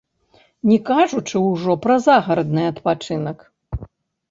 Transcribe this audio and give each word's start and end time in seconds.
Не 0.69 0.77
кажучы 0.89 1.41
ўжо 1.49 1.77
пра 1.85 1.99
загарадны 2.07 2.65
адпачынак. 2.73 3.49